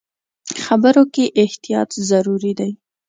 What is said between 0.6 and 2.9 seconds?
خبرو کې احتیاط ضروري دی.